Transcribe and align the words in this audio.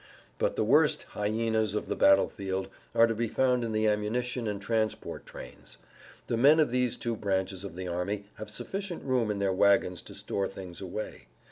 But 0.39 0.55
the 0.55 0.63
worst 0.63 1.03
"hyenas" 1.09 1.75
of 1.75 1.87
the 1.87 1.95
battle 1.95 2.27
field 2.27 2.69
are 2.95 3.05
to 3.05 3.13
be 3.13 3.27
found 3.27 3.63
in 3.63 3.71
the 3.71 3.85
ammunition 3.87 4.47
and 4.47 4.59
transport 4.59 5.27
trains. 5.27 5.77
The 6.25 6.37
men 6.37 6.59
of 6.59 6.71
these 6.71 6.97
two 6.97 7.15
branches 7.15 7.63
of 7.63 7.75
the 7.75 7.87
army 7.87 8.25
have 8.39 8.49
sufficient 8.49 9.03
room 9.03 9.29
in 9.29 9.37
their 9.37 9.53
wagons 9.53 10.01
to 10.01 10.15
store 10.15 10.47
things 10.47 10.81
away. 10.81 11.27